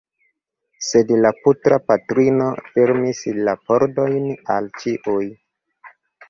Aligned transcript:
Sed 0.85 1.11
la 1.25 1.31
putra 1.43 1.77
patrino 1.89 2.47
fermis 2.71 3.21
la 3.49 3.55
pordojn 3.69 4.27
al 4.57 4.71
ĉiuj! 4.81 5.29